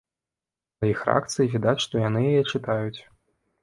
[0.79, 2.99] Па іх рэакцыі відаць, што яны яе чытаюць.